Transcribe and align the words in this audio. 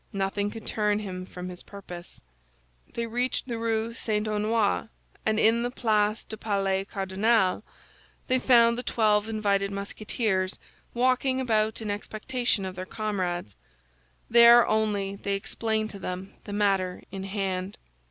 Nothing 0.13 0.49
could 0.49 0.65
turn 0.65 0.97
him 0.97 1.27
from 1.27 1.49
his 1.49 1.61
purpose. 1.61 2.21
They 2.95 3.05
reached 3.05 3.47
the 3.47 3.59
Rue 3.59 3.93
St. 3.93 4.25
Honoré, 4.27 4.89
and 5.27 5.39
in 5.39 5.61
the 5.61 5.69
Place 5.69 6.23
du 6.25 6.37
Palais 6.37 6.85
Cardinal 6.85 7.63
they 8.25 8.39
found 8.39 8.79
the 8.79 8.81
twelve 8.81 9.29
invited 9.29 9.69
Musketeers, 9.69 10.57
walking 10.95 11.39
about 11.39 11.81
in 11.83 11.91
expectation 11.91 12.65
of 12.65 12.75
their 12.75 12.87
comrades. 12.87 13.55
There 14.27 14.65
only 14.67 15.17
they 15.17 15.35
explained 15.35 15.91
to 15.91 15.99
them 15.99 16.33
the 16.45 16.53
matter 16.53 17.03
in 17.11 17.25
hand. 17.25 17.77